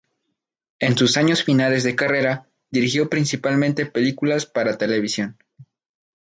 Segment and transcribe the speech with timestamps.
[0.79, 5.37] En sus años finales de carrera, dirigió principalmente películas para televisión.